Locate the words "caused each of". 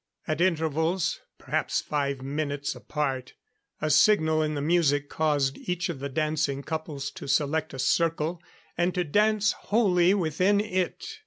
5.09-5.99